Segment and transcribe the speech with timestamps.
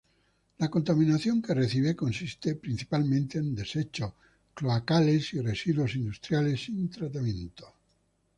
[0.57, 4.11] La contaminación que recibe consiste principalmente en desechos
[4.55, 7.71] cloacales y residuos industriales sin tratamiento.